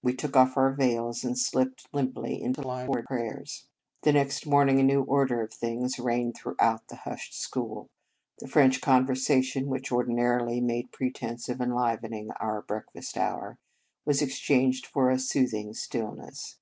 [0.00, 3.66] We took off our veils, and slipped limply into line for prayers.
[4.02, 7.88] The next morning a new order of things reigned throughout the hushed school.
[8.38, 13.58] The French conversation, which ordinarily made pretence of enlivening our breakfast hour,
[14.04, 16.58] was exchanged for a soothing stillness.